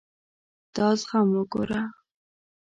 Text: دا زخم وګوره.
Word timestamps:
دا 0.75 0.87
زخم 0.99 1.27
وګوره. 1.37 1.81